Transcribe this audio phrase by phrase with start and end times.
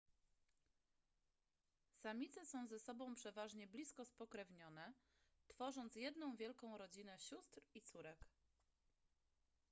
[2.01, 4.93] samice są ze sobą przeważnie blisko spokrewnione
[5.47, 8.25] tworząc jedną wielką rodzinę sióstr i córek